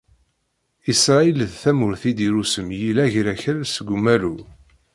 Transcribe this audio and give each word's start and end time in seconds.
Israyil 0.91 1.39
d 1.49 1.53
tamurt 1.61 2.03
i 2.09 2.11
d-irusem 2.17 2.69
yill 2.79 2.97
Agrakal 3.05 3.59
seg 3.67 3.87
umalu. 3.95 4.35